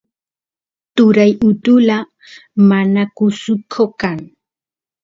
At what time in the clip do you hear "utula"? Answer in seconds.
1.47-1.97